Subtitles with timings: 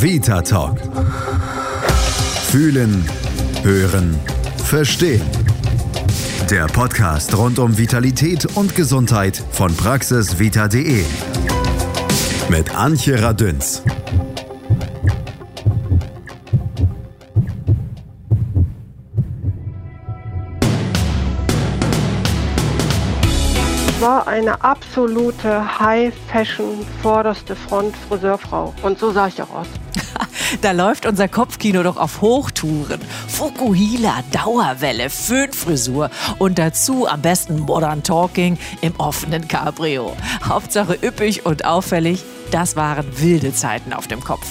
[0.00, 0.78] Vita Talk.
[2.50, 3.04] Fühlen,
[3.64, 4.16] hören,
[4.64, 5.22] verstehen.
[6.48, 11.02] Der Podcast rund um Vitalität und Gesundheit von praxisvita.de.
[12.48, 13.82] Mit Antje Radünz.
[24.00, 28.72] War eine absolute High-Fashion, vorderste Front Friseurfrau.
[28.82, 29.66] Und so sah ich auch aus.
[30.62, 33.00] da läuft unser Kopfkino doch auf Hochtouren.
[33.26, 40.16] Fukuhila, Dauerwelle, Föhnfrisur und dazu am besten Modern Talking im offenen Cabrio.
[40.44, 42.22] Hauptsache üppig und auffällig,
[42.52, 44.46] das waren wilde Zeiten auf dem Kopf.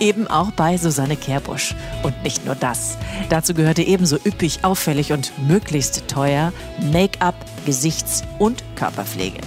[0.00, 1.74] Eben auch bei Susanne Kehrbusch.
[2.02, 2.96] Und nicht nur das.
[3.30, 6.52] Dazu gehörte ebenso üppig, auffällig und möglichst teuer
[6.92, 7.34] Make-up,
[7.66, 9.38] Gesichts- und Körperpflege.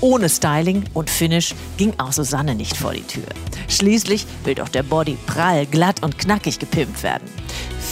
[0.00, 3.26] Ohne Styling und Finish ging auch Susanne nicht vor die Tür.
[3.68, 7.28] Schließlich will doch der Body prall, glatt und knackig gepimpt werden.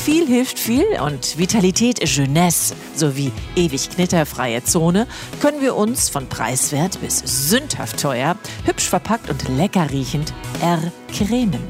[0.05, 5.07] Viel hilft viel und Vitalität Jeunesse sowie ewig knitterfreie Zone
[5.41, 10.33] können wir uns von preiswert bis sündhaft teuer, hübsch verpackt und lecker riechend
[10.63, 11.61] ercremen.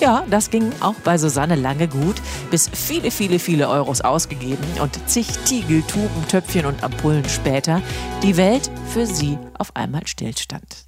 [0.00, 2.16] Ja, das ging auch bei Susanne lange gut,
[2.50, 7.80] bis viele, viele, viele Euros ausgegeben und zig Tiegel, Tuben, Töpfchen und Ampullen später
[8.22, 10.86] die Welt für sie auf einmal stillstand.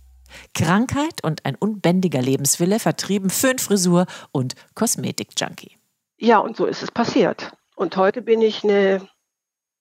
[0.54, 5.76] Krankheit und ein unbändiger Lebenswille vertrieben Föhnfrisur und Kosmetik-Junkie.
[6.18, 7.52] Ja, und so ist es passiert.
[7.76, 9.08] Und heute bin ich eine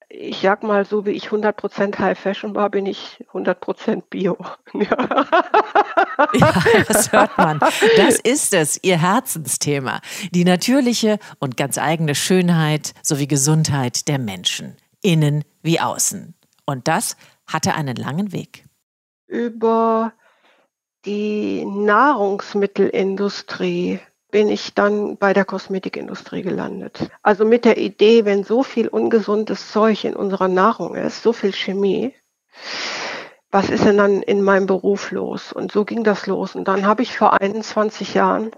[0.09, 4.37] ich sag mal, so wie ich 100% High Fashion war, bin ich 100% Bio.
[4.73, 5.25] Ja.
[6.33, 6.53] ja,
[6.87, 7.59] das hört man.
[7.59, 10.01] Das ist es, Ihr Herzensthema.
[10.31, 16.35] Die natürliche und ganz eigene Schönheit sowie Gesundheit der Menschen, innen wie außen.
[16.65, 17.15] Und das
[17.47, 18.65] hatte einen langen Weg.
[19.27, 20.11] Über
[21.05, 24.01] die Nahrungsmittelindustrie
[24.35, 27.09] bin ich dann bei der Kosmetikindustrie gelandet.
[27.23, 31.53] Also mit der Idee, wenn so viel ungesundes Zeug in unserer Nahrung ist, so viel
[31.53, 32.13] Chemie,
[33.49, 35.53] was ist denn dann in meinem Beruf los?
[35.53, 36.53] Und so ging das los.
[36.53, 38.51] Und dann habe ich vor 21 Jahren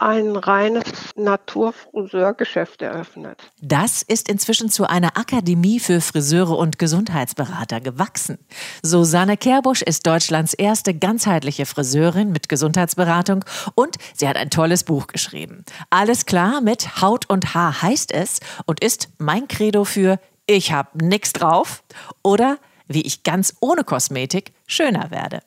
[0.00, 0.84] ein reines
[1.14, 3.38] Naturfriseurgeschäft eröffnet.
[3.60, 8.38] Das ist inzwischen zu einer Akademie für Friseure und Gesundheitsberater gewachsen.
[8.82, 13.44] Susanne Kerbusch ist Deutschlands erste ganzheitliche Friseurin mit Gesundheitsberatung
[13.74, 15.64] und sie hat ein tolles Buch geschrieben.
[15.90, 21.00] Alles klar mit Haut und Haar heißt es und ist mein Credo für ich hab
[21.00, 21.82] nix drauf
[22.22, 25.42] oder wie ich ganz ohne Kosmetik schöner werde.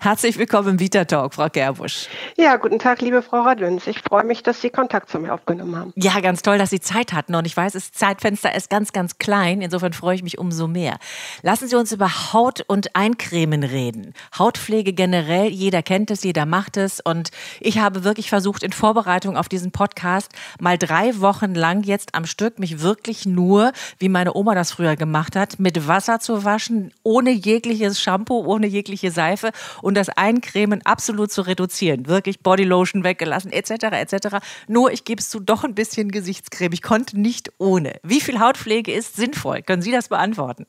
[0.00, 2.08] Herzlich willkommen im Vita Talk, Frau Gerbusch.
[2.36, 3.86] Ja, guten Tag, liebe Frau Radüns.
[3.86, 5.92] Ich freue mich, dass Sie Kontakt zu mir aufgenommen haben.
[5.96, 7.34] Ja, ganz toll, dass Sie Zeit hatten.
[7.34, 9.60] Und ich weiß, das Zeitfenster ist ganz, ganz klein.
[9.60, 10.98] Insofern freue ich mich umso mehr.
[11.42, 14.14] Lassen Sie uns über Haut und Eincremen reden.
[14.38, 17.00] Hautpflege generell, jeder kennt es, jeder macht es.
[17.00, 17.30] Und
[17.60, 22.26] ich habe wirklich versucht, in Vorbereitung auf diesen Podcast mal drei Wochen lang jetzt am
[22.26, 26.92] Stück mich wirklich nur, wie meine Oma das früher gemacht hat, mit Wasser zu waschen,
[27.02, 29.50] ohne jegliches Shampoo, ohne jegliche Seife
[29.82, 32.06] und das Eincremen absolut zu reduzieren.
[32.06, 33.70] Wirklich Bodylotion weggelassen, etc.
[33.92, 34.36] etc.
[34.68, 36.72] Nur ich gebe es zu doch ein bisschen Gesichtscreme.
[36.72, 37.98] Ich konnte nicht ohne.
[38.02, 39.62] Wie viel Hautpflege ist sinnvoll?
[39.62, 40.66] Können Sie das beantworten?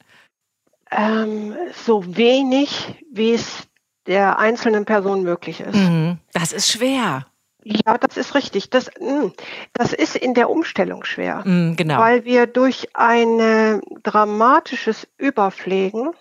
[0.91, 3.68] Ähm, so wenig, wie es
[4.06, 5.75] der einzelnen Person möglich ist.
[5.75, 7.25] Mhm, das ist schwer.
[7.63, 8.69] Ja, das ist richtig.
[8.69, 9.34] Das, hm,
[9.74, 11.44] das ist in der Umstellung schwer.
[11.45, 12.00] Mm, genau.
[12.00, 16.12] Weil wir durch ein dramatisches Überpflegen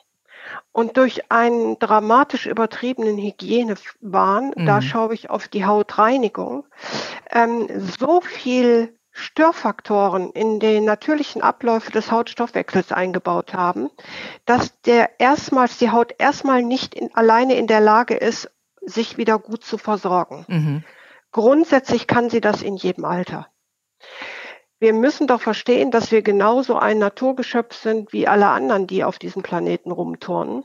[0.73, 4.67] und durch einen dramatisch übertriebenen Hygienewahn, mhm.
[4.67, 6.65] da schaue ich auf die Hautreinigung,
[7.31, 7.69] ähm,
[7.99, 13.91] so viel Störfaktoren in den natürlichen Abläufe des Hautstoffwechsels eingebaut haben,
[14.45, 18.51] dass der erstmals die Haut erstmal nicht in, alleine in der Lage ist,
[18.83, 20.45] sich wieder gut zu versorgen.
[20.49, 20.85] Mhm.
[21.33, 23.49] Grundsätzlich kann sie das in jedem Alter
[24.79, 29.19] wir müssen doch verstehen, dass wir genauso ein Naturgeschöpf sind wie alle anderen, die auf
[29.19, 30.65] diesem Planeten rumturnen.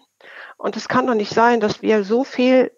[0.58, 2.72] Und es kann doch nicht sein, dass wir so viel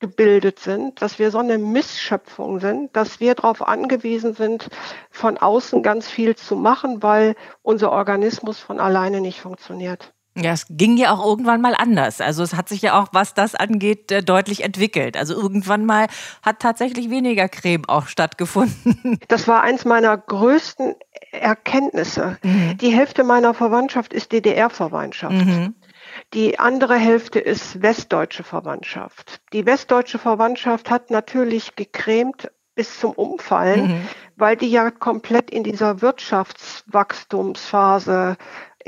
[0.00, 4.68] gebildet sind, dass wir so eine Missschöpfung sind, dass wir darauf angewiesen sind,
[5.10, 10.14] von außen ganz viel zu machen, weil unser Organismus von alleine nicht funktioniert.
[10.42, 12.20] Ja, es ging ja auch irgendwann mal anders.
[12.20, 15.16] Also es hat sich ja auch, was das angeht, äh, deutlich entwickelt.
[15.16, 16.06] Also irgendwann mal
[16.42, 19.18] hat tatsächlich weniger Creme auch stattgefunden.
[19.28, 20.94] Das war eins meiner größten
[21.32, 22.38] Erkenntnisse.
[22.42, 22.78] Mhm.
[22.78, 25.34] Die Hälfte meiner Verwandtschaft ist DDR-Verwandtschaft.
[25.34, 25.74] Mhm.
[26.34, 29.40] Die andere Hälfte ist westdeutsche Verwandtschaft.
[29.52, 34.08] Die westdeutsche Verwandtschaft hat natürlich gecremt bis zum Umfallen, mhm.
[34.36, 38.38] weil die ja komplett in dieser Wirtschaftswachstumsphase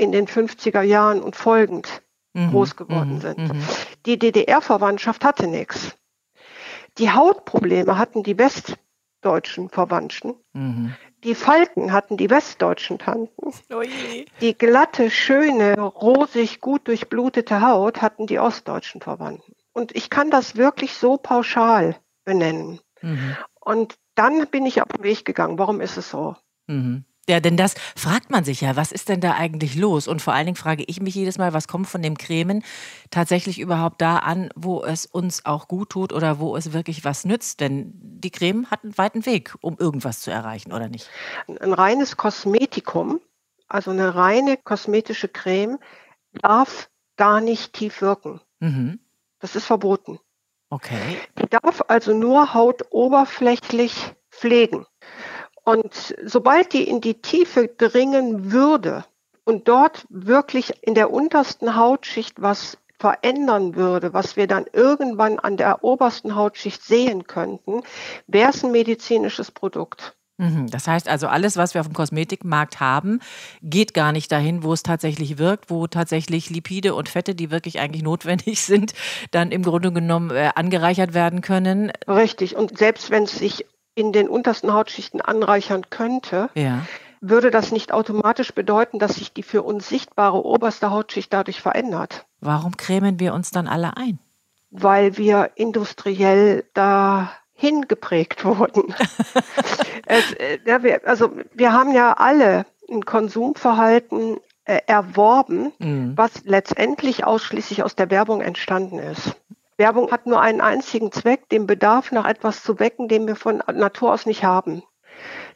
[0.01, 2.01] in den 50er Jahren und folgend
[2.33, 2.49] mhm.
[2.49, 3.21] groß geworden mhm.
[3.21, 3.37] sind.
[3.37, 3.63] Mhm.
[4.07, 5.95] Die DDR-Verwandtschaft hatte nichts.
[6.97, 10.33] Die Hautprobleme hatten die westdeutschen Verwandten.
[10.53, 10.95] Mhm.
[11.23, 13.53] Die Falten hatten die westdeutschen Tanten.
[13.71, 13.83] Oh
[14.41, 19.53] die glatte, schöne, rosig, gut durchblutete Haut hatten die ostdeutschen Verwandten.
[19.71, 21.95] Und ich kann das wirklich so pauschal
[22.25, 22.79] benennen.
[23.03, 23.37] Mhm.
[23.59, 25.59] Und dann bin ich auf den Weg gegangen.
[25.59, 26.35] Warum ist es so?
[26.65, 27.05] Mhm.
[27.29, 30.07] Ja, denn das fragt man sich ja, was ist denn da eigentlich los?
[30.07, 32.63] Und vor allen Dingen frage ich mich jedes Mal, was kommt von dem Cremen
[33.11, 37.23] tatsächlich überhaupt da an, wo es uns auch gut tut oder wo es wirklich was
[37.23, 37.59] nützt?
[37.59, 41.09] Denn die Creme hat einen weiten Weg, um irgendwas zu erreichen, oder nicht?
[41.59, 43.21] Ein reines Kosmetikum,
[43.67, 45.77] also eine reine kosmetische Creme,
[46.41, 48.41] darf gar nicht tief wirken.
[48.59, 48.99] Mhm.
[49.39, 50.19] Das ist verboten.
[50.71, 51.19] Okay.
[51.37, 54.85] Die darf also nur Haut oberflächlich pflegen.
[55.63, 59.05] Und sobald die in die Tiefe dringen würde
[59.43, 65.57] und dort wirklich in der untersten Hautschicht was verändern würde, was wir dann irgendwann an
[65.57, 67.81] der obersten Hautschicht sehen könnten,
[68.27, 70.15] wäre es ein medizinisches Produkt.
[70.41, 70.67] Mhm.
[70.71, 73.19] Das heißt also, alles, was wir auf dem Kosmetikmarkt haben,
[73.61, 77.79] geht gar nicht dahin, wo es tatsächlich wirkt, wo tatsächlich Lipide und Fette, die wirklich
[77.79, 78.93] eigentlich notwendig sind,
[79.29, 81.91] dann im Grunde genommen äh, angereichert werden können.
[82.07, 82.55] Richtig.
[82.55, 83.65] Und selbst wenn es sich
[83.95, 86.85] in den untersten Hautschichten anreichern könnte, ja.
[87.19, 92.25] würde das nicht automatisch bedeuten, dass sich die für uns sichtbare oberste Hautschicht dadurch verändert.
[92.39, 94.19] Warum cremen wir uns dann alle ein?
[94.69, 98.93] Weil wir industriell dahin geprägt wurden.
[100.05, 106.13] es, äh, ja, wir, also wir haben ja alle ein Konsumverhalten äh, erworben, mhm.
[106.15, 109.35] was letztendlich ausschließlich aus der Werbung entstanden ist.
[109.81, 113.63] Werbung hat nur einen einzigen Zweck, den Bedarf nach etwas zu wecken, den wir von
[113.73, 114.83] Natur aus nicht haben.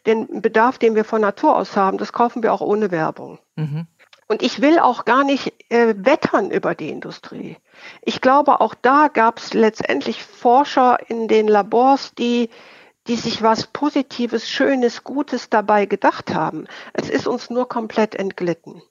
[0.08, 3.38] Den Bedarf, den wir von Natur aus haben, das kaufen wir auch ohne Werbung.
[3.56, 3.86] Mhm.
[4.28, 7.58] Und ich will auch gar nicht äh, wettern über die Industrie.
[8.02, 12.50] Ich glaube, auch da gab es letztendlich Forscher in den Labors, die,
[13.06, 16.66] die sich was Positives, Schönes, Gutes dabei gedacht haben.
[16.94, 18.82] Es ist uns nur komplett entglitten.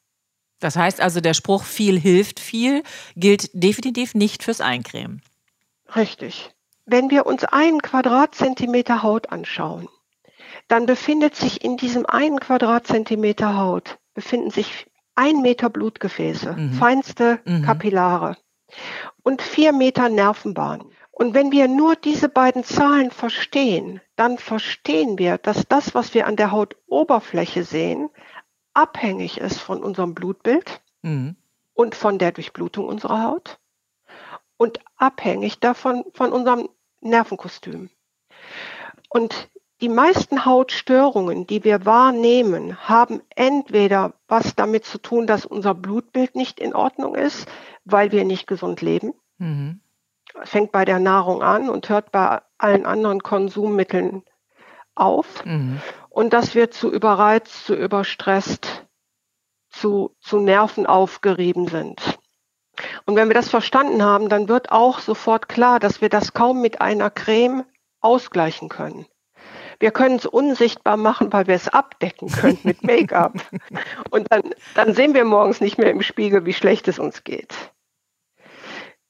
[0.65, 2.85] Das heißt also, der Spruch viel hilft viel
[3.17, 5.21] gilt definitiv nicht fürs Eincremen.
[5.95, 6.55] Richtig.
[6.87, 9.91] Wenn wir uns einen Quadratzentimeter Haut anschauen,
[10.69, 16.73] dann befindet sich in diesem einen Quadratzentimeter Haut befinden sich ein Meter Blutgefäße, mhm.
[16.73, 17.61] feinste mhm.
[17.67, 18.39] Kapillare
[19.23, 20.87] und vier Meter Nervenbahnen.
[21.11, 26.27] Und wenn wir nur diese beiden Zahlen verstehen, dann verstehen wir, dass das, was wir
[26.27, 28.09] an der Hautoberfläche sehen,
[28.75, 31.37] abhängig ist von unserem Blutbild mhm.
[31.73, 33.59] und von der Durchblutung unserer Haut
[34.57, 36.69] und abhängig davon von unserem
[37.01, 37.91] Nervenkostüm.
[39.09, 39.49] Und
[39.81, 46.37] die meisten Hautstörungen, die wir wahrnehmen, haben entweder was damit zu tun, dass unser Blutbild
[46.37, 47.47] nicht in Ordnung ist,
[47.85, 49.15] weil wir nicht gesund leben.
[49.39, 49.81] Mhm.
[50.43, 54.23] Fängt bei der Nahrung an und hört bei allen anderen Konsummitteln
[54.95, 55.45] auf.
[55.45, 55.81] Mhm
[56.15, 58.87] und dass wir zu überreizt, zu überstresst,
[59.69, 62.21] zu, zu Nerven aufgerieben sind.
[63.05, 66.61] Und wenn wir das verstanden haben, dann wird auch sofort klar, dass wir das kaum
[66.61, 67.65] mit einer Creme
[68.01, 69.07] ausgleichen können.
[69.81, 73.35] Wir können es unsichtbar machen, weil wir es abdecken können mit Make-up.
[74.11, 77.73] Und dann, dann sehen wir morgens nicht mehr im Spiegel, wie schlecht es uns geht.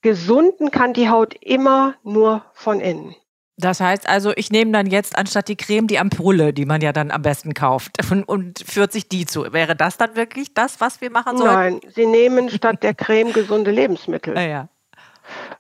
[0.01, 3.15] Gesunden kann die Haut immer nur von innen.
[3.57, 6.93] Das heißt also, ich nehme dann jetzt anstatt die Creme die Ampulle, die man ja
[6.93, 9.53] dann am besten kauft, und, und führt sich die zu.
[9.53, 11.53] Wäre das dann wirklich das, was wir machen sollen?
[11.53, 14.37] Nein, Sie nehmen statt der Creme gesunde Lebensmittel.
[14.37, 14.69] Ah ja.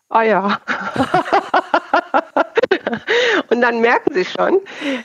[0.08, 0.60] Ah ja.
[3.64, 4.60] Dann merken sie schon,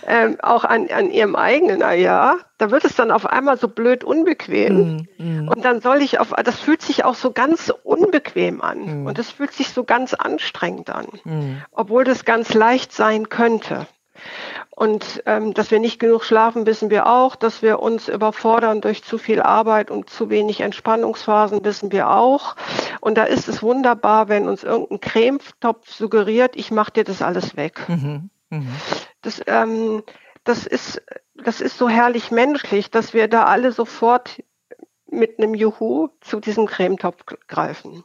[0.05, 4.03] ähm, auch an, an ihrem eigenen ah da wird es dann auf einmal so blöd
[4.03, 5.07] unbequem.
[5.17, 5.47] Mm, mm.
[5.47, 9.03] Und dann soll ich auf, das fühlt sich auch so ganz unbequem an.
[9.03, 9.05] Mm.
[9.05, 11.07] Und es fühlt sich so ganz anstrengend an.
[11.23, 11.61] Mm.
[11.71, 13.87] Obwohl das ganz leicht sein könnte.
[14.71, 17.37] Und ähm, dass wir nicht genug schlafen, wissen wir auch.
[17.37, 22.57] Dass wir uns überfordern durch zu viel Arbeit und zu wenig Entspannungsphasen, wissen wir auch.
[22.99, 27.55] Und da ist es wunderbar, wenn uns irgendein Cremetopf suggeriert, ich mache dir das alles
[27.55, 27.87] weg.
[27.87, 28.29] Mhm.
[28.49, 28.75] Mhm.
[29.21, 30.03] Das, ähm,
[30.43, 31.01] das, ist,
[31.35, 34.43] das ist so herrlich menschlich, dass wir da alle sofort
[35.07, 38.03] mit einem Juhu zu diesem Cremetopf greifen.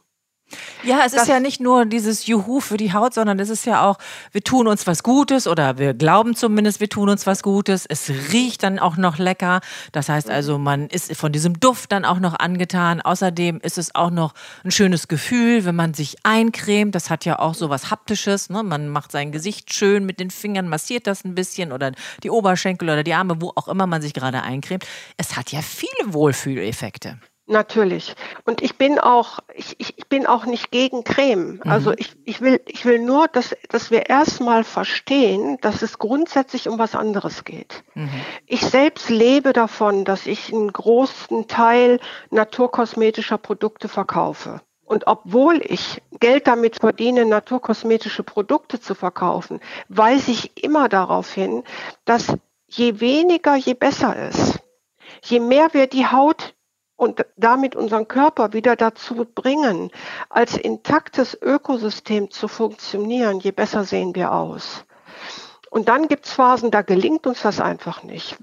[0.83, 3.89] Ja, es ist ja nicht nur dieses Juhu für die Haut, sondern es ist ja
[3.89, 3.97] auch,
[4.31, 7.87] wir tun uns was Gutes oder wir glauben zumindest, wir tun uns was Gutes.
[7.87, 9.61] Es riecht dann auch noch lecker.
[9.91, 13.01] Das heißt also, man ist von diesem Duft dann auch noch angetan.
[13.01, 14.33] Außerdem ist es auch noch
[14.63, 16.93] ein schönes Gefühl, wenn man sich eincremt.
[16.93, 18.51] Das hat ja auch so was Haptisches.
[18.51, 18.61] Ne?
[18.61, 22.89] Man macht sein Gesicht schön mit den Fingern, massiert das ein bisschen oder die Oberschenkel
[22.89, 24.85] oder die Arme, wo auch immer man sich gerade eincremt.
[25.17, 27.17] Es hat ja viele Wohlfühleffekte.
[27.47, 28.15] Natürlich.
[28.45, 31.61] Und ich bin auch, ich, ich bin auch nicht gegen Creme.
[31.63, 31.71] Mhm.
[31.71, 36.67] Also ich, ich will, ich will nur, dass, dass wir erstmal verstehen, dass es grundsätzlich
[36.67, 37.83] um was anderes geht.
[37.93, 38.09] Mhm.
[38.47, 41.99] Ich selbst lebe davon, dass ich einen großen Teil
[42.31, 44.61] naturkosmetischer Produkte verkaufe.
[44.83, 51.63] Und obwohl ich Geld damit verdiene, naturkosmetische Produkte zu verkaufen, weise ich immer darauf hin,
[52.05, 52.33] dass
[52.67, 54.59] je weniger, je besser ist.
[55.23, 56.54] Je mehr wir die Haut
[56.95, 59.91] und damit unseren Körper wieder dazu bringen,
[60.29, 64.85] als intaktes Ökosystem zu funktionieren, je besser sehen wir aus.
[65.69, 68.37] Und dann gibt es Phasen, da gelingt uns das einfach nicht,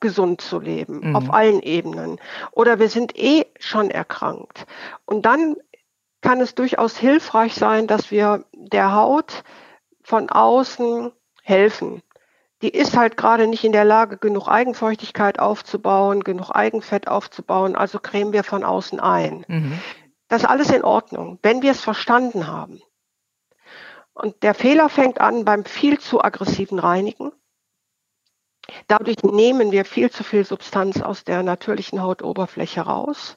[0.00, 1.16] gesund zu leben, mhm.
[1.16, 2.20] auf allen Ebenen.
[2.52, 4.66] Oder wir sind eh schon erkrankt.
[5.06, 5.56] Und dann
[6.20, 9.44] kann es durchaus hilfreich sein, dass wir der Haut
[10.02, 12.02] von außen helfen
[12.64, 17.98] die ist halt gerade nicht in der Lage, genug Eigenfeuchtigkeit aufzubauen, genug Eigenfett aufzubauen, also
[17.98, 19.44] cremen wir von außen ein.
[19.48, 19.78] Mhm.
[20.28, 22.80] Das ist alles in Ordnung, wenn wir es verstanden haben.
[24.14, 27.32] Und der Fehler fängt an beim viel zu aggressiven Reinigen.
[28.88, 33.36] Dadurch nehmen wir viel zu viel Substanz aus der natürlichen Hautoberfläche raus.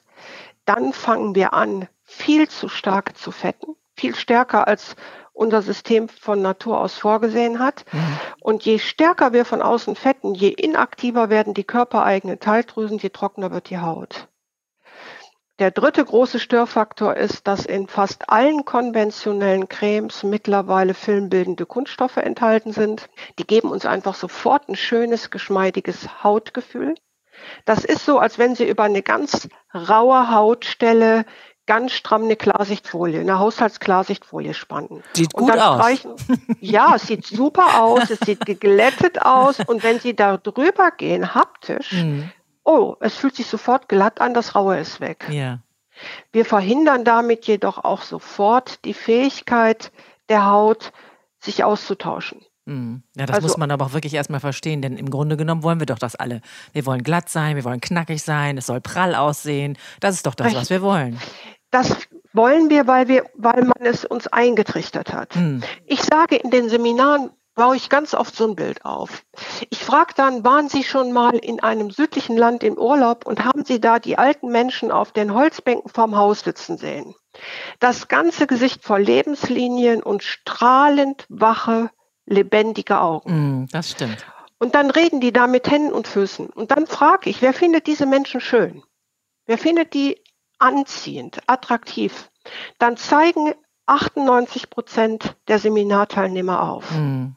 [0.64, 4.96] Dann fangen wir an, viel zu stark zu fetten, viel stärker als
[5.38, 7.84] unser System von Natur aus vorgesehen hat.
[7.92, 8.18] Mhm.
[8.40, 13.52] Und je stärker wir von außen fetten, je inaktiver werden die körpereigenen Teildrüsen, je trockener
[13.52, 14.28] wird die Haut.
[15.60, 22.72] Der dritte große Störfaktor ist, dass in fast allen konventionellen Cremes mittlerweile filmbildende Kunststoffe enthalten
[22.72, 23.08] sind.
[23.38, 26.94] Die geben uns einfach sofort ein schönes, geschmeidiges Hautgefühl.
[27.64, 31.24] Das ist so, als wenn Sie über eine ganz raue Hautstelle
[31.68, 35.04] ganz stramm eine Klarsichtfolie, eine Haushaltsklarsichtfolie spannen.
[35.12, 35.80] Sieht gut aus.
[35.80, 36.12] Reichen,
[36.60, 41.34] ja, es sieht super aus, es sieht geglättet aus und wenn Sie da drüber gehen,
[41.34, 42.30] haptisch, mhm.
[42.64, 45.26] oh, es fühlt sich sofort glatt an, das Raue ist weg.
[45.30, 45.60] Ja.
[46.32, 49.92] Wir verhindern damit jedoch auch sofort die Fähigkeit
[50.30, 50.92] der Haut,
[51.38, 52.40] sich auszutauschen.
[52.64, 53.02] Mhm.
[53.14, 55.80] Ja, das also, muss man aber auch wirklich erstmal verstehen, denn im Grunde genommen wollen
[55.80, 56.40] wir doch das alle.
[56.72, 59.76] Wir wollen glatt sein, wir wollen knackig sein, es soll prall aussehen.
[60.00, 61.18] Das ist doch das, was wir wollen.
[61.70, 61.96] Das
[62.32, 65.34] wollen wir, weil wir, weil man es uns eingetrichtert hat.
[65.34, 65.62] Hm.
[65.86, 69.24] Ich sage in den Seminaren, baue ich ganz oft so ein Bild auf.
[69.68, 73.64] Ich frage dann, waren Sie schon mal in einem südlichen Land im Urlaub und haben
[73.64, 77.14] Sie da die alten Menschen auf den Holzbänken vorm Haus sitzen sehen?
[77.80, 81.90] Das ganze Gesicht voll Lebenslinien und strahlend wache,
[82.26, 83.62] lebendige Augen.
[83.62, 84.24] Mm, das stimmt.
[84.58, 86.48] Und dann reden die da mit Händen und Füßen.
[86.48, 88.82] Und dann frage ich, wer findet diese Menschen schön?
[89.46, 90.22] Wer findet die
[90.58, 92.30] anziehend, attraktiv,
[92.78, 93.54] dann zeigen
[93.86, 96.90] 98 Prozent der Seminarteilnehmer auf.
[96.90, 97.34] Mhm.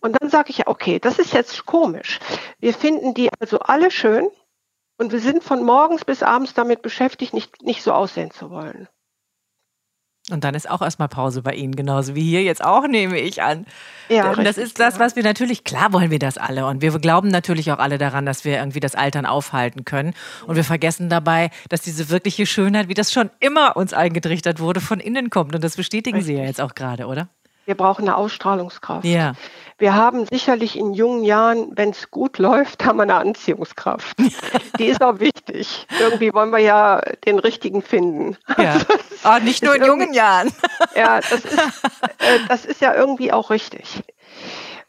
[0.00, 2.18] Und dann sage ich ja, okay, das ist jetzt komisch.
[2.58, 4.28] Wir finden die also alle schön
[4.98, 8.88] und wir sind von morgens bis abends damit beschäftigt, nicht, nicht so aussehen zu wollen.
[10.32, 13.42] Und dann ist auch erstmal Pause bei Ihnen, genauso wie hier jetzt auch, nehme ich
[13.42, 13.66] an.
[14.08, 16.66] Ja, das richtig, ist das, was wir natürlich, klar wollen wir das alle.
[16.66, 20.14] Und wir glauben natürlich auch alle daran, dass wir irgendwie das Altern aufhalten können.
[20.46, 24.80] Und wir vergessen dabei, dass diese wirkliche Schönheit, wie das schon immer uns eingetrichtert wurde,
[24.80, 25.54] von innen kommt.
[25.54, 26.34] Und das bestätigen richtig.
[26.34, 27.28] Sie ja jetzt auch gerade, oder?
[27.64, 29.04] Wir brauchen eine Ausstrahlungskraft.
[29.04, 29.34] Ja.
[29.78, 34.16] Wir haben sicherlich in jungen Jahren, wenn es gut läuft, haben wir eine Anziehungskraft.
[34.78, 35.86] Die ist auch wichtig.
[36.00, 38.36] Irgendwie wollen wir ja den richtigen finden.
[38.58, 38.80] Ja.
[39.24, 40.52] Oh, nicht nur in jungen Jahren.
[40.96, 44.02] Ja, das ist, äh, das ist ja irgendwie auch richtig.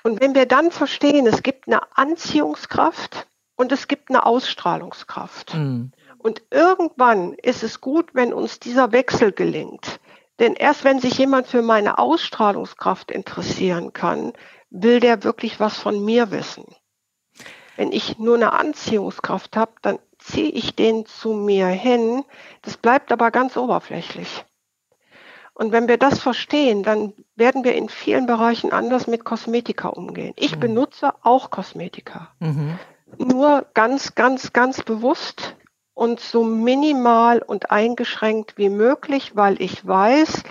[0.02, 5.54] Und wenn wir dann verstehen, es gibt eine Anziehungskraft und es gibt eine Ausstrahlungskraft.
[5.54, 5.92] Mhm.
[6.18, 10.00] Und irgendwann ist es gut, wenn uns dieser Wechsel gelingt.
[10.40, 14.34] Denn erst wenn sich jemand für meine Ausstrahlungskraft interessieren kann,
[14.70, 16.66] will der wirklich was von mir wissen.
[17.76, 22.24] Wenn ich nur eine Anziehungskraft habe, dann ziehe ich den zu mir hin.
[22.62, 24.46] Das bleibt aber ganz oberflächlich.
[25.56, 30.34] Und wenn wir das verstehen, dann werden wir in vielen Bereichen anders mit Kosmetika umgehen.
[30.36, 30.62] Ich mhm.
[30.62, 32.34] benutze auch Kosmetika.
[32.40, 32.80] Mhm.
[33.20, 35.56] Nur ganz, ganz, ganz bewusst
[35.94, 40.44] und so minimal und eingeschränkt wie möglich, weil ich weiß,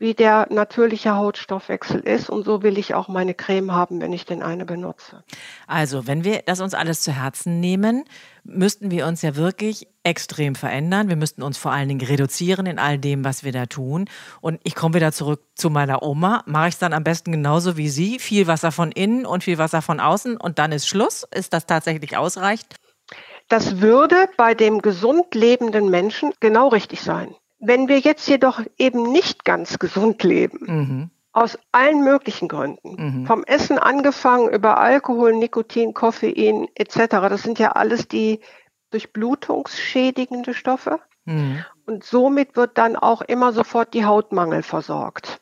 [0.00, 4.24] wie der natürliche Hautstoffwechsel ist und so will ich auch meine Creme haben, wenn ich
[4.24, 5.24] den eine benutze.
[5.66, 8.04] Also, wenn wir das uns alles zu Herzen nehmen,
[8.44, 11.08] müssten wir uns ja wirklich extrem verändern.
[11.08, 14.08] Wir müssten uns vor allen Dingen reduzieren in all dem, was wir da tun.
[14.40, 16.44] Und ich komme wieder zurück zu meiner Oma.
[16.46, 18.20] Mache ich es dann am besten genauso wie Sie?
[18.20, 21.26] Viel Wasser von innen und viel Wasser von außen und dann ist Schluss?
[21.34, 22.76] Ist das tatsächlich ausreichend?
[23.48, 27.34] Das würde bei dem gesund lebenden Menschen genau richtig sein.
[27.58, 31.10] Wenn wir jetzt jedoch eben nicht ganz gesund leben, mhm.
[31.32, 33.26] aus allen möglichen Gründen, mhm.
[33.26, 38.40] vom Essen angefangen über Alkohol, Nikotin, Koffein etc., das sind ja alles die
[38.90, 41.00] durchblutungsschädigende Stoffe.
[41.24, 41.64] Mhm.
[41.86, 45.40] Und somit wird dann auch immer sofort die Hautmangel versorgt.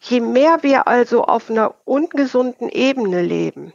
[0.00, 3.72] Je mehr wir also auf einer ungesunden Ebene leben,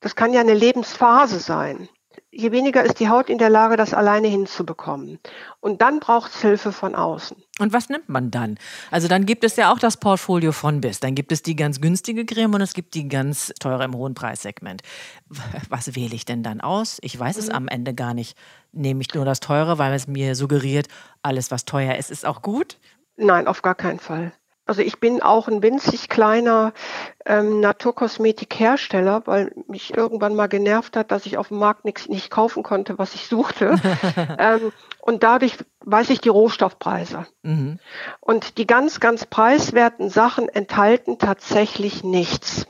[0.00, 1.88] das kann ja eine Lebensphase sein,
[2.32, 5.18] je weniger ist die Haut in der Lage, das alleine hinzubekommen.
[5.60, 7.36] Und dann braucht es Hilfe von außen.
[7.60, 8.58] Und was nimmt man dann?
[8.90, 10.98] Also dann gibt es ja auch das Portfolio von bis.
[10.98, 14.14] Dann gibt es die ganz günstige Creme und es gibt die ganz teure im hohen
[14.14, 14.82] Preissegment.
[15.68, 16.98] Was wähle ich denn dann aus?
[17.02, 17.54] Ich weiß es mhm.
[17.54, 18.36] am Ende gar nicht.
[18.72, 20.88] Nehme ich nur das teure, weil es mir suggeriert,
[21.20, 22.78] alles was teuer ist, ist auch gut?
[23.16, 24.32] Nein, auf gar keinen Fall.
[24.72, 26.72] Also ich bin auch ein winzig kleiner
[27.26, 32.30] ähm, Naturkosmetikhersteller, weil mich irgendwann mal genervt hat, dass ich auf dem Markt nichts nicht
[32.30, 33.74] kaufen konnte, was ich suchte.
[34.38, 37.26] ähm, und dadurch weiß ich die Rohstoffpreise.
[37.42, 37.80] Mhm.
[38.20, 42.66] Und die ganz, ganz preiswerten Sachen enthalten tatsächlich nichts.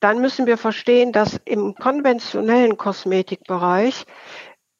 [0.00, 4.06] Dann müssen wir verstehen, dass im konventionellen Kosmetikbereich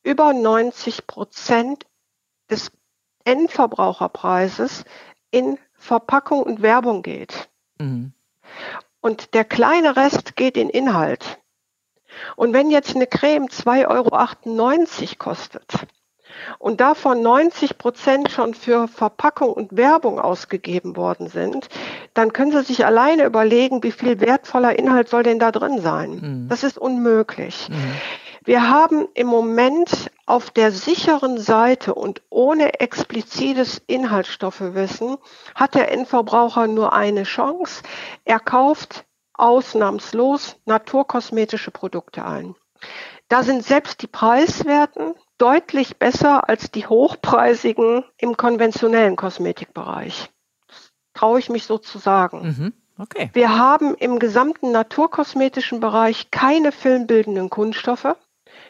[0.05, 1.85] über 90 Prozent
[2.49, 2.73] des
[3.27, 4.87] Endverbraucherpreises
[5.31, 7.49] in Verpackung und Werbung geht.
[7.79, 8.13] Mhm.
[9.01, 11.39] Und der kleine Rest geht in Inhalt.
[12.35, 15.87] Und wenn jetzt eine Creme 2,98 Euro kostet
[16.59, 21.69] und davon 90 Prozent schon für Verpackung und Werbung ausgegeben worden sind,
[22.15, 26.11] dann können Sie sich alleine überlegen, wie viel wertvoller Inhalt soll denn da drin sein.
[26.11, 26.49] Mhm.
[26.49, 27.69] Das ist unmöglich.
[27.69, 27.95] Mhm.
[28.45, 35.17] Wir haben im Moment auf der sicheren Seite und ohne explizites Inhaltsstoffewissen
[35.55, 37.83] hat der Endverbraucher nur eine Chance.
[38.25, 39.05] Er kauft
[39.35, 42.57] ausnahmslos naturkosmetische Produkte ein.
[43.29, 50.31] Da sind selbst die Preiswerten deutlich besser als die hochpreisigen im konventionellen Kosmetikbereich.
[50.69, 52.43] Das traue ich mich so zu sagen.
[52.43, 52.73] Mhm.
[52.99, 53.31] Okay.
[53.35, 58.17] Wir haben im gesamten naturkosmetischen Bereich keine filmbildenden Kunststoffe.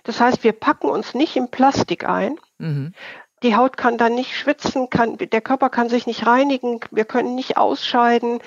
[0.07, 2.39] Das heißt, wir packen uns nicht in Plastik ein.
[2.59, 2.95] Mhm.
[3.43, 7.35] Die Haut kann dann nicht schwitzen, kann, der Körper kann sich nicht reinigen, wir können
[7.35, 8.39] nicht ausscheiden.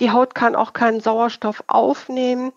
[0.00, 2.52] Die Haut kann auch keinen Sauerstoff aufnehmen.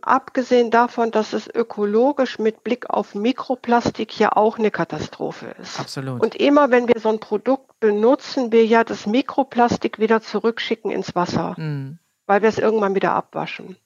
[0.00, 5.78] Abgesehen davon, dass es ökologisch mit Blick auf Mikroplastik ja auch eine Katastrophe ist.
[5.78, 6.22] Absolut.
[6.22, 11.14] Und immer wenn wir so ein Produkt benutzen, wir ja das Mikroplastik wieder zurückschicken ins
[11.14, 11.98] Wasser, mhm.
[12.26, 13.76] weil wir es irgendwann wieder abwaschen.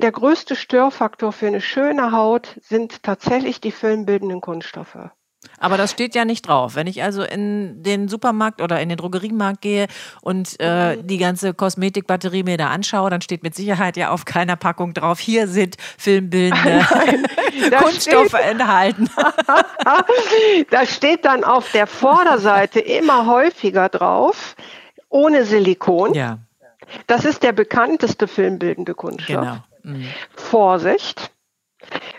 [0.00, 5.10] Der größte Störfaktor für eine schöne Haut sind tatsächlich die filmbildenden Kunststoffe.
[5.58, 6.74] Aber das steht ja nicht drauf.
[6.74, 9.86] Wenn ich also in den Supermarkt oder in den Drogeriemarkt gehe
[10.22, 14.56] und äh, die ganze Kosmetikbatterie mir da anschaue, dann steht mit Sicherheit ja auf keiner
[14.56, 16.86] Packung drauf, hier sind filmbildende
[17.78, 19.08] Kunststoffe steht, enthalten.
[20.70, 24.56] da steht dann auf der Vorderseite immer häufiger drauf,
[25.08, 26.14] ohne Silikon.
[26.14, 26.38] Ja.
[27.06, 29.40] Das ist der bekannteste filmbildende Kunststoff.
[29.40, 29.56] Genau.
[29.82, 30.06] Mhm.
[30.34, 31.30] Vorsicht.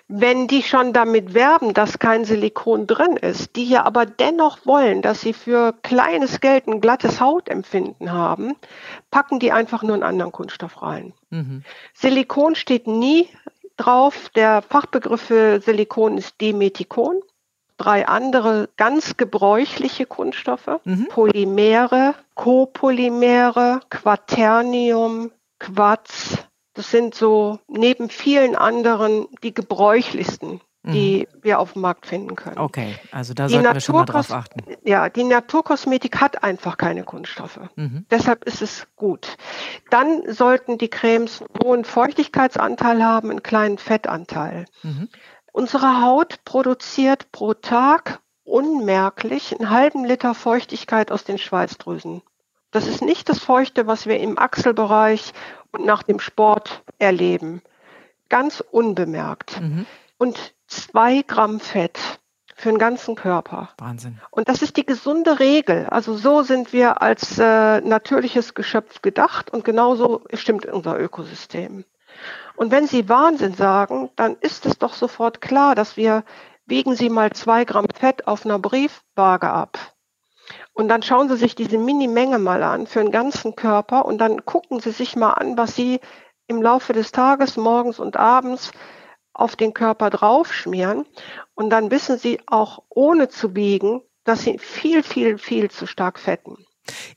[0.07, 5.01] Wenn die schon damit werben, dass kein Silikon drin ist, die ja aber dennoch wollen,
[5.01, 8.55] dass sie für kleines Geld ein glattes Hautempfinden haben,
[9.09, 11.13] packen die einfach nur einen anderen Kunststoff rein.
[11.31, 11.63] Mhm.
[11.95, 13.27] Silikon steht nie
[13.77, 14.29] drauf.
[14.35, 17.21] Der Fachbegriff für Silikon ist Dimethikon
[17.77, 21.07] drei andere ganz gebräuchliche Kunststoffe, mhm.
[21.09, 26.37] Polymere, Copolymere, Quaternium, Quarz.
[26.73, 31.43] Das sind so neben vielen anderen die gebräuchlichsten, die mhm.
[31.43, 32.57] wir auf dem Markt finden können.
[32.57, 34.59] Okay, also da sollten wir schon mal drauf achten.
[34.83, 37.59] Ja, die Naturkosmetik hat einfach keine Kunststoffe.
[37.75, 38.05] Mhm.
[38.11, 39.37] Deshalb ist es gut.
[39.89, 44.65] Dann sollten die Cremes einen hohen Feuchtigkeitsanteil haben, einen kleinen Fettanteil.
[44.83, 45.09] Mhm.
[45.55, 52.21] Unsere Haut produziert pro Tag unmerklich einen halben Liter Feuchtigkeit aus den Schweißdrüsen.
[52.71, 55.31] Das ist nicht das Feuchte, was wir im Achselbereich
[55.71, 57.61] und nach dem Sport erleben.
[58.27, 59.61] Ganz unbemerkt.
[59.61, 59.85] Mhm.
[60.17, 62.19] Und zwei Gramm Fett
[62.53, 63.69] für den ganzen Körper.
[63.77, 64.19] Wahnsinn.
[64.31, 65.85] Und das ist die gesunde Regel.
[65.85, 71.85] Also so sind wir als äh, natürliches Geschöpf gedacht und genauso stimmt unser Ökosystem.
[72.55, 76.23] Und wenn Sie Wahnsinn sagen, dann ist es doch sofort klar, dass wir
[76.65, 79.77] wiegen Sie mal zwei Gramm Fett auf einer Briefwaage ab.
[80.73, 84.45] Und dann schauen Sie sich diese Minimenge mal an für den ganzen Körper und dann
[84.45, 85.99] gucken Sie sich mal an, was Sie
[86.47, 88.71] im Laufe des Tages, morgens und abends
[89.33, 91.05] auf den Körper draufschmieren.
[91.55, 96.19] Und dann wissen Sie auch ohne zu wiegen, dass Sie viel, viel, viel zu stark
[96.19, 96.64] fetten.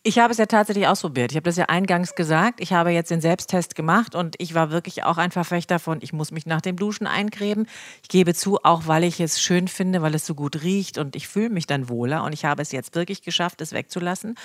[0.02, 1.30] Ich habe es ja tatsächlich ausprobiert.
[1.32, 2.60] Ich habe das ja eingangs gesagt.
[2.60, 6.12] Ich habe jetzt den Selbsttest gemacht und ich war wirklich auch ein Verfechter von, ich
[6.12, 7.66] muss mich nach dem Duschen eincremen.
[8.02, 11.16] Ich gebe zu, auch weil ich es schön finde, weil es so gut riecht und
[11.16, 12.24] ich fühle mich dann wohler.
[12.24, 14.36] Und ich habe es jetzt wirklich geschafft, es wegzulassen.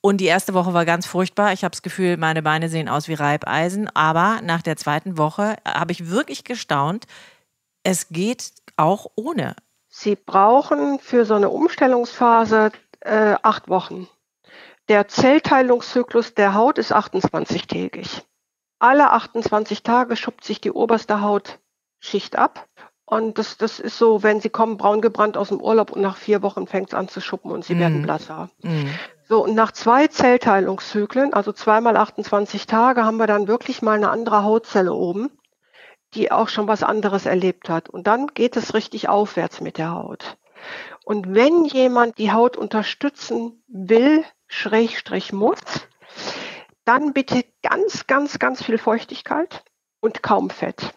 [0.00, 1.52] Und die erste Woche war ganz furchtbar.
[1.52, 3.88] Ich habe das Gefühl, meine Beine sehen aus wie Reibeisen.
[3.94, 7.06] Aber nach der zweiten Woche habe ich wirklich gestaunt,
[7.84, 9.54] es geht auch ohne.
[9.88, 14.08] Sie brauchen für so eine Umstellungsphase äh, acht Wochen.
[14.88, 18.22] Der Zellteilungszyklus der Haut ist 28-tägig.
[18.78, 22.66] Alle 28 Tage schuppt sich die oberste Hautschicht ab.
[23.04, 26.16] Und das, das ist so, wenn sie kommen braun gebrannt aus dem Urlaub und nach
[26.16, 27.78] vier Wochen fängt es an zu schuppen und sie mm.
[27.78, 28.48] werden blasser.
[28.62, 28.86] Mm.
[29.28, 34.10] So, und nach zwei Zellteilungszyklen, also zweimal 28 Tage, haben wir dann wirklich mal eine
[34.10, 35.30] andere Hautzelle oben
[36.14, 37.88] die auch schon was anderes erlebt hat.
[37.88, 40.36] Und dann geht es richtig aufwärts mit der Haut.
[41.04, 45.60] Und wenn jemand die Haut unterstützen will, Schrägstrich muss,
[46.84, 49.64] dann bitte ganz, ganz, ganz viel Feuchtigkeit
[50.00, 50.92] und kaum Fett.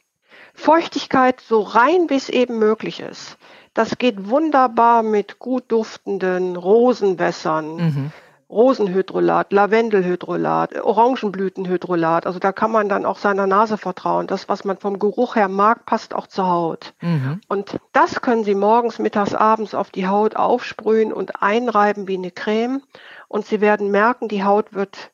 [0.53, 3.37] Feuchtigkeit so rein, wie es eben möglich ist.
[3.73, 8.11] Das geht wunderbar mit gut duftenden Rosenwässern, mhm.
[8.49, 12.27] Rosenhydrolat, Lavendelhydrolat, Orangenblütenhydrolat.
[12.27, 14.27] Also da kann man dann auch seiner Nase vertrauen.
[14.27, 16.93] Das, was man vom Geruch her mag, passt auch zur Haut.
[17.01, 17.41] Mhm.
[17.47, 22.31] Und das können Sie morgens, mittags, abends auf die Haut aufsprühen und einreiben wie eine
[22.31, 22.83] Creme.
[23.27, 25.11] Und Sie werden merken, die Haut wird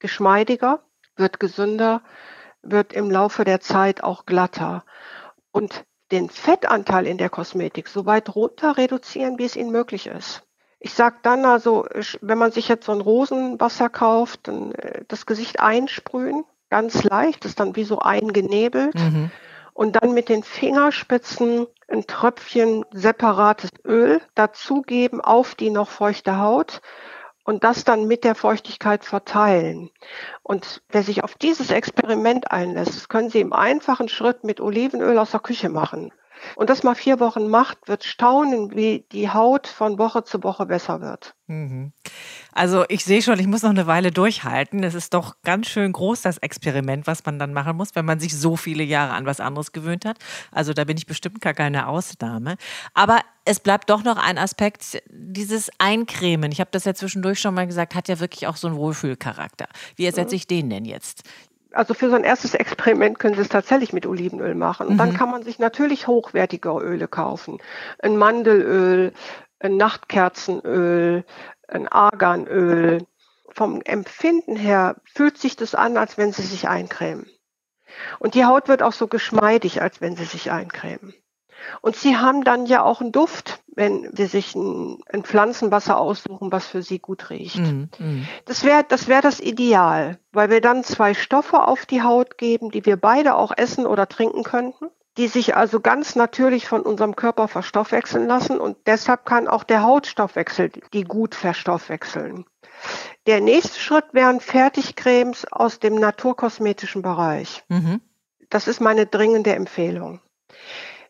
[0.00, 0.80] geschmeidiger,
[1.16, 2.02] wird gesünder,
[2.62, 4.84] wird im Laufe der Zeit auch glatter.
[5.52, 10.42] Und den Fettanteil in der Kosmetik so weit runter reduzieren, wie es Ihnen möglich ist.
[10.84, 11.86] Ich sag dann also,
[12.20, 17.46] wenn man sich jetzt so ein Rosenwasser kauft, dann äh, das Gesicht einsprühen, ganz leicht,
[17.46, 18.94] ist dann wie so eingenebelt.
[18.94, 19.30] Mhm.
[19.72, 26.82] Und dann mit den Fingerspitzen ein Tröpfchen separates Öl dazugeben auf die noch feuchte Haut
[27.44, 29.90] und das dann mit der Feuchtigkeit verteilen.
[30.42, 35.16] Und wer sich auf dieses Experiment einlässt, das können Sie im einfachen Schritt mit Olivenöl
[35.16, 36.12] aus der Küche machen
[36.56, 40.66] und das mal vier Wochen macht, wird staunen, wie die Haut von Woche zu Woche
[40.66, 41.34] besser wird.
[41.46, 41.92] Mhm.
[42.52, 44.82] Also ich sehe schon, ich muss noch eine Weile durchhalten.
[44.82, 48.20] Es ist doch ganz schön groß, das Experiment, was man dann machen muss, wenn man
[48.20, 50.18] sich so viele Jahre an was anderes gewöhnt hat.
[50.52, 52.56] Also da bin ich bestimmt gar keine Ausnahme.
[52.94, 56.50] Aber es bleibt doch noch ein Aspekt, dieses Eincremen.
[56.50, 59.66] Ich habe das ja zwischendurch schon mal gesagt, hat ja wirklich auch so einen Wohlfühlcharakter.
[59.96, 60.36] Wie ersetze mhm.
[60.36, 61.24] ich den denn jetzt?
[61.74, 64.86] Also für so ein erstes Experiment können Sie es tatsächlich mit Olivenöl machen.
[64.86, 64.98] Und mhm.
[64.98, 67.58] dann kann man sich natürlich hochwertige Öle kaufen.
[68.00, 69.12] Ein Mandelöl,
[69.58, 71.24] ein Nachtkerzenöl,
[71.68, 73.06] ein Arganöl.
[73.50, 77.26] Vom Empfinden her fühlt sich das an, als wenn Sie sich eincremen.
[78.18, 81.14] Und die Haut wird auch so geschmeidig, als wenn Sie sich eincremen.
[81.80, 86.52] Und Sie haben dann ja auch einen Duft, wenn Sie sich ein, ein Pflanzenwasser aussuchen,
[86.52, 87.58] was für Sie gut riecht.
[87.58, 88.26] Mm, mm.
[88.44, 92.70] Das wäre das, wär das Ideal, weil wir dann zwei Stoffe auf die Haut geben,
[92.70, 97.16] die wir beide auch essen oder trinken könnten, die sich also ganz natürlich von unserem
[97.16, 102.44] Körper verstoffwechseln lassen und deshalb kann auch der Hautstoffwechsel die gut verstoffwechseln.
[103.26, 107.64] Der nächste Schritt wären Fertigcremes aus dem naturkosmetischen Bereich.
[107.68, 108.00] Mhm.
[108.50, 110.20] Das ist meine dringende Empfehlung.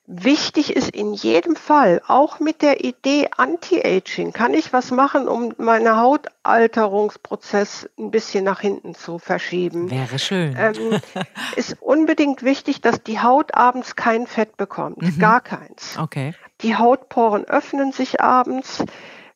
[0.07, 5.55] Wichtig ist in jedem Fall, auch mit der Idee Anti-Aging, kann ich was machen, um
[5.57, 9.91] meinen Hautalterungsprozess ein bisschen nach hinten zu verschieben.
[9.91, 10.55] Wäre schön.
[10.59, 11.01] Ähm,
[11.57, 15.19] ist unbedingt wichtig, dass die Haut abends kein Fett bekommt, mhm.
[15.19, 15.97] gar keins.
[15.99, 16.35] Okay.
[16.61, 18.85] Die Hautporen öffnen sich abends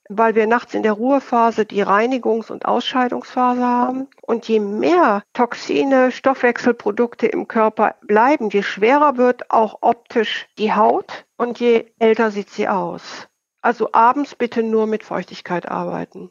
[0.09, 4.09] weil wir nachts in der Ruhephase die Reinigungs- und Ausscheidungsphase haben.
[4.23, 11.27] Und je mehr Toxine, Stoffwechselprodukte im Körper bleiben, je schwerer wird auch optisch die Haut
[11.37, 13.29] und je älter sieht sie aus.
[13.61, 16.31] Also abends bitte nur mit Feuchtigkeit arbeiten.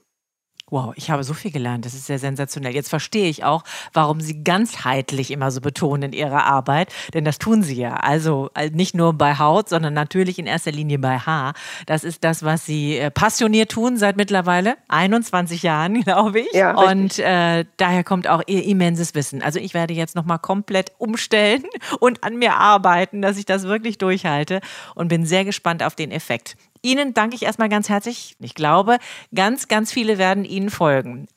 [0.69, 1.85] Wow, ich habe so viel gelernt.
[1.85, 2.75] Das ist sehr sensationell.
[2.75, 6.91] Jetzt verstehe ich auch, warum Sie ganzheitlich immer so betonen in Ihrer Arbeit.
[7.13, 7.93] Denn das tun Sie ja.
[7.95, 11.53] Also äh, nicht nur bei Haut, sondern natürlich in erster Linie bei Haar.
[11.85, 16.51] Das ist das, was Sie äh, passioniert tun seit mittlerweile 21 Jahren, glaube ich.
[16.51, 19.41] Ja, und äh, daher kommt auch Ihr immenses Wissen.
[19.41, 21.63] Also ich werde jetzt nochmal komplett umstellen
[22.01, 24.59] und an mir arbeiten, dass ich das wirklich durchhalte
[24.95, 26.57] und bin sehr gespannt auf den Effekt.
[26.81, 28.35] Ihnen danke ich erstmal ganz herzlich.
[28.39, 28.97] Ich glaube,
[29.33, 31.27] ganz, ganz viele werden Ihnen folgen.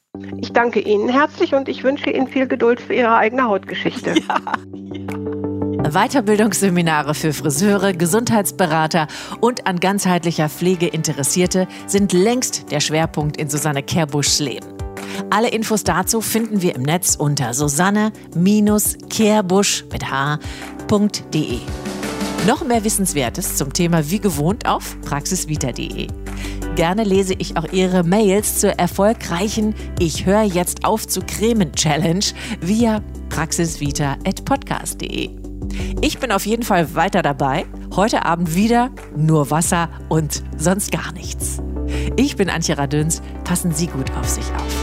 [0.40, 4.14] Ich danke Ihnen herzlich und ich wünsche Ihnen viel Geduld für Ihre eigene Hautgeschichte.
[4.28, 4.38] Ja,
[4.74, 5.40] ja.
[5.88, 9.06] Weiterbildungsseminare für Friseure, Gesundheitsberater
[9.40, 14.66] und an ganzheitlicher Pflege Interessierte sind längst der Schwerpunkt in Susanne Kerbuschs Leben.
[15.30, 21.58] Alle Infos dazu finden wir im Netz unter susanne-kehrbusch mit h.de.
[22.46, 26.08] Noch mehr Wissenswertes zum Thema wie gewohnt auf praxisvita.de.
[26.74, 32.24] Gerne lese ich auch Ihre Mails zur erfolgreichen Ich höre jetzt auf zu cremen Challenge
[32.60, 35.30] via praxisvita.podcast.de.
[36.00, 37.66] Ich bin auf jeden Fall weiter dabei.
[37.94, 41.60] Heute Abend wieder nur Wasser und sonst gar nichts.
[42.16, 43.20] Ich bin Antje Radüns.
[43.44, 44.74] Passen Sie gut auf sich auf.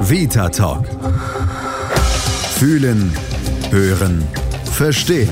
[0.00, 0.84] Vita Talk.
[2.58, 3.12] Fühlen,
[3.70, 4.26] hören,
[4.76, 5.30] Verstehen.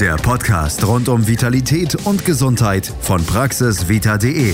[0.00, 4.52] Der Podcast rund um Vitalität und Gesundheit von praxisvita.de.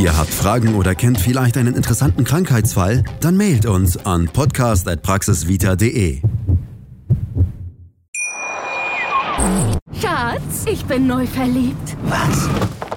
[0.00, 3.04] Ihr habt Fragen oder kennt vielleicht einen interessanten Krankheitsfall?
[3.20, 6.20] Dann mailt uns an podcast.praxisvita.de.
[10.00, 11.96] Schatz, ich bin neu verliebt.
[12.06, 12.48] Was?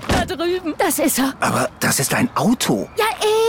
[0.08, 0.73] Da drüben.
[0.79, 1.36] Das ist er.
[1.41, 2.89] Aber das ist ein Auto.
[2.97, 3.05] Ja,